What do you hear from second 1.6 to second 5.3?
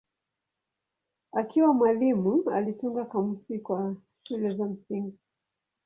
mwalimu alitunga kamusi kwa shule za msingi.